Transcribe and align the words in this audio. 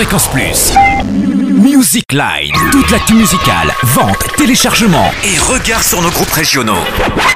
Fréquence 0.00 0.28
Plus. 0.28 0.72
Music 1.62 2.10
Line. 2.12 2.54
Toute 2.72 2.90
l'actu 2.90 3.12
musicale, 3.12 3.70
vente, 3.82 4.34
téléchargement 4.38 5.10
et 5.22 5.38
regard 5.38 5.82
sur 5.82 6.00
nos 6.00 6.08
groupes 6.08 6.30
régionaux. 6.30 6.82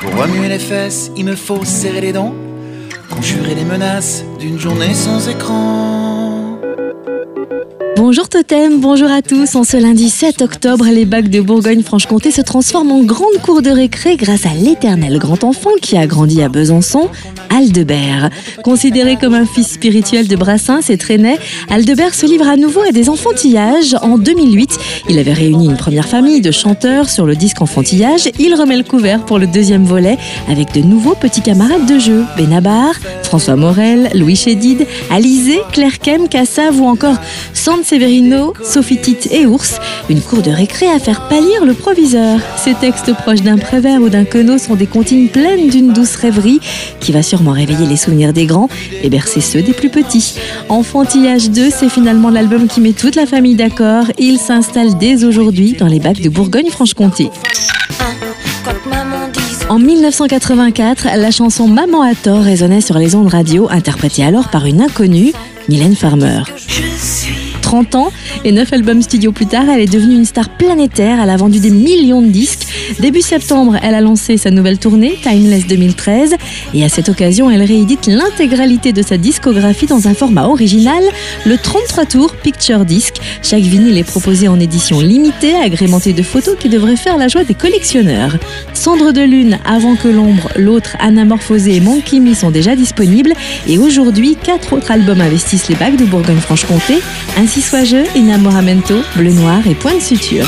Pour 0.01 0.17
remuer 0.17 0.49
les 0.49 0.59
fesses, 0.59 1.11
il 1.15 1.27
me 1.27 1.37
faut 1.37 1.63
serrer 1.67 2.01
les 2.01 2.15
dents, 2.15 2.35
conjurer 3.11 3.55
les 3.55 3.65
menaces 3.65 4.25
d'une 4.39 4.59
journée 4.59 4.95
sans 4.95 5.29
écran. 5.29 6.14
Bonjour 8.07 8.29
Totem, 8.29 8.81
bonjour 8.81 9.11
à 9.11 9.23
tous. 9.23 9.57
En 9.57 9.65
ce 9.65 9.79
lundi 9.79 10.11
7 10.11 10.43
octobre, 10.43 10.85
les 10.93 11.07
bacs 11.07 11.31
de 11.31 11.41
Bourgogne-Franche-Comté 11.41 12.31
se 12.31 12.43
transforment 12.43 12.93
en 12.93 13.03
grande 13.03 13.39
cour 13.43 13.63
de 13.63 13.71
récré 13.71 14.19
grâce 14.19 14.45
à 14.45 14.53
l'éternel 14.53 15.19
grand 15.19 15.43
enfant 15.43 15.71
qui 15.81 15.97
a 15.97 16.07
grandi 16.07 16.43
à 16.43 16.51
Besançon, 16.51 17.09
Aldebert. 17.49 18.29
Considéré 18.63 19.17
comme 19.17 19.33
un 19.33 19.47
fils 19.47 19.69
spirituel 19.69 20.29
de 20.29 20.37
Brassens 20.37 20.91
et 20.91 20.99
Trenet, 20.99 21.39
Aldebert 21.71 22.15
se 22.15 22.27
livre 22.27 22.47
à 22.47 22.57
nouveau 22.57 22.83
à 22.83 22.93
des 22.93 23.09
enfantillages. 23.09 23.97
En 24.03 24.19
2008, 24.19 24.79
il 25.09 25.19
avait 25.19 25.33
réuni 25.33 25.65
une 25.65 25.79
première 25.79 26.07
famille 26.07 26.43
de 26.43 26.51
chanteurs 26.51 27.09
sur 27.09 27.25
le 27.25 27.37
disque 27.37 27.63
enfantillage. 27.63 28.29
Il 28.39 28.55
remet 28.55 28.77
le 28.77 28.85
couvert 28.85 29.25
pour 29.25 29.39
le 29.39 29.47
deuxième 29.47 29.87
volet 29.87 30.19
avec 30.51 30.75
de 30.75 30.81
nouveaux 30.81 31.15
petits 31.15 31.41
camarades 31.41 31.87
de 31.87 31.99
jeu. 31.99 32.23
Benabar, 32.37 32.93
François 33.23 33.57
Morel, 33.57 34.11
Louis 34.15 34.37
Chédid, 34.37 34.87
Alizé, 35.11 35.59
Claire 35.73 35.99
Kem, 36.01 36.29
Cassav 36.29 36.79
ou 36.79 36.85
encore 36.85 37.17
Severino, 37.95 38.55
Sophie 38.65 39.01
Tite 39.01 39.29
et 39.31 39.47
Ours. 39.47 39.79
Une 40.11 40.21
cour 40.21 40.43
de 40.43 40.51
récré 40.51 40.89
à 40.89 40.99
faire 40.99 41.29
pâlir 41.29 41.65
le 41.65 41.75
proviseur. 41.75 42.41
Ces 42.57 42.75
textes 42.75 43.15
proches 43.15 43.43
d'un 43.43 43.57
prévert 43.57 44.01
ou 44.01 44.09
d'un 44.09 44.25
queneau 44.25 44.59
sont 44.59 44.75
des 44.75 44.89
comptines 44.89 45.29
pleines 45.29 45.69
d'une 45.69 45.93
douce 45.93 46.17
rêverie 46.17 46.59
qui 46.99 47.13
va 47.13 47.23
sûrement 47.23 47.53
réveiller 47.53 47.87
les 47.87 47.97
souvenirs 47.97 48.33
des 48.33 48.47
grands 48.47 48.69
et 49.05 49.09
bercer 49.09 49.41
ceux 49.41 49.63
des 49.63 49.73
plus 49.73 49.91
petits. 49.91 50.35
Enfantillage 50.69 51.51
2, 51.51 51.71
c'est 51.71 51.89
finalement 51.89 52.31
l'album 52.31 52.67
qui 52.67 52.81
met 52.81 52.95
toute 52.95 53.15
la 53.15 53.27
famille 53.27 53.55
d'accord. 53.55 54.07
Il 54.19 54.39
s'installe 54.39 54.99
dès 54.99 55.23
aujourd'hui 55.23 55.77
dans 55.79 55.87
les 55.87 56.01
bacs 56.01 56.21
de 56.21 56.29
Bourgogne-Franche-Comté. 56.29 57.31
En 59.69 59.79
1984, 59.79 61.17
la 61.17 61.31
chanson 61.31 61.69
Maman 61.69 62.03
à 62.03 62.17
tort 62.17 62.43
résonnait 62.43 62.81
sur 62.81 62.99
les 62.99 63.15
ondes 63.15 63.29
radio, 63.29 63.69
interprétée 63.71 64.25
alors 64.25 64.49
par 64.49 64.67
une 64.67 64.83
inconnue, 64.83 65.33
Mylène 65.69 65.95
Farmer. 65.95 66.43
30 67.75 67.95
ans 67.97 68.13
et 68.45 68.53
9 68.53 68.73
albums 68.73 69.03
studio 69.03 69.33
plus 69.33 69.47
tard, 69.47 69.65
elle 69.69 69.81
est 69.81 69.93
devenue 69.93 70.15
une 70.15 70.25
star 70.25 70.49
planétaire. 70.49 71.19
Elle 71.21 71.31
a 71.31 71.37
vendu 71.37 71.59
des 71.59 71.71
millions 71.71 72.23
de 72.23 72.29
disques. 72.29 72.69
Début 73.01 73.21
septembre, 73.21 73.77
elle 73.83 73.97
a 73.97 74.01
lancé 74.01 74.37
sa 74.37 74.53
nouvelle 74.53 74.79
tournée, 74.79 75.19
Timeless 75.21 75.67
2013. 75.67 76.37
Et 76.73 76.85
à 76.85 76.89
cette 76.89 77.09
occasion, 77.09 77.51
elle 77.51 77.65
réédite 77.65 78.07
l'intégralité 78.07 78.93
de 78.93 79.03
sa 79.03 79.17
discographie 79.17 79.87
dans 79.87 80.07
un 80.07 80.15
format 80.15 80.47
original, 80.47 81.03
le 81.45 81.59
33 81.59 82.05
tours 82.07 82.37
Picture 82.37 82.85
Disc. 82.85 83.15
Chaque 83.43 83.63
vinyle 83.63 83.99
est 83.99 84.05
proposé 84.05 84.47
en 84.47 84.61
édition 84.61 85.01
limitée, 85.01 85.57
agrémentée 85.57 86.13
de 86.13 86.23
photos 86.23 86.57
qui 86.57 86.69
devraient 86.69 86.95
faire 86.95 87.17
la 87.17 87.27
joie 87.27 87.43
des 87.43 87.55
collectionneurs. 87.55 88.37
Cendre 88.73 89.13
de 89.13 89.23
lune, 89.23 89.59
Avant 89.65 89.97
que 89.97 90.07
l'ombre, 90.07 90.49
l'autre, 90.57 90.97
Anamorphosé 91.01 91.75
et 91.75 91.81
Monkey 91.81 92.21
Me 92.21 92.35
sont 92.35 92.53
déjà 92.53 92.77
disponibles. 92.77 93.33
Et 93.67 93.79
aujourd'hui, 93.79 94.37
quatre 94.41 94.75
autres 94.75 94.93
albums 94.93 95.21
investissent 95.21 95.69
les 95.69 95.75
bacs 95.75 95.97
de 95.97 96.05
Bourgogne-Franche-Comté. 96.05 97.01
Ainsi 97.37 97.64
soit 97.65 97.85
je, 97.85 97.97
Enamoramento, 98.19 99.03
Bleu 99.17 99.33
Noir 99.33 99.67
et 99.67 99.75
Point 99.75 99.95
de 99.95 100.01
Suture. 100.01 100.47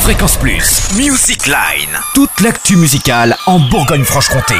Fréquence 0.00 0.36
Plus. 0.36 0.80
Music 0.96 1.46
Line. 1.46 1.98
Toute 2.14 2.40
l'actu 2.40 2.76
musicale 2.76 3.36
en 3.46 3.58
Bourgogne-Franche-Comté. 3.58 4.54